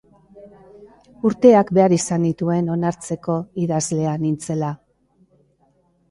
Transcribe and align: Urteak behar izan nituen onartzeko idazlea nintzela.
Urteak 1.27 1.67
behar 1.77 1.93
izan 1.97 2.23
nituen 2.23 2.71
onartzeko 2.75 3.35
idazlea 3.65 4.15
nintzela. 4.23 4.71